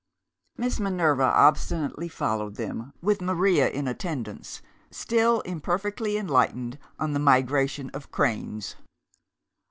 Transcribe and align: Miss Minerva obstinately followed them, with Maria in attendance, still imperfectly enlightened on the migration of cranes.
Miss 0.57 0.79
Minerva 0.79 1.21
obstinately 1.25 2.07
followed 2.07 2.55
them, 2.55 2.91
with 3.03 3.21
Maria 3.21 3.69
in 3.69 3.87
attendance, 3.87 4.63
still 4.89 5.41
imperfectly 5.41 6.17
enlightened 6.17 6.79
on 6.97 7.13
the 7.13 7.19
migration 7.19 7.91
of 7.91 8.09
cranes. 8.09 8.77